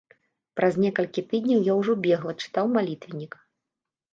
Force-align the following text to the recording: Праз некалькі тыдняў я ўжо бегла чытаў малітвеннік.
Праз 0.59 0.73
некалькі 0.83 1.23
тыдняў 1.33 1.61
я 1.67 1.73
ўжо 1.81 1.93
бегла 2.07 2.33
чытаў 2.45 2.65
малітвеннік. 2.79 3.33